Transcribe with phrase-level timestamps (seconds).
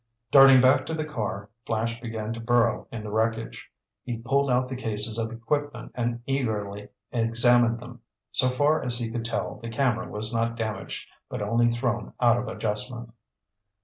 [0.31, 3.71] Darting back to the car, Flash began to burrow in the wreckage.
[4.03, 8.01] He pulled out the cases of equipment and eagerly examined them.
[8.31, 12.37] So far as he could tell the camera was not damaged, but only thrown out
[12.39, 13.11] of adjustment.